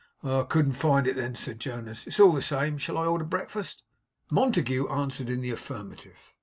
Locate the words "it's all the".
2.07-2.41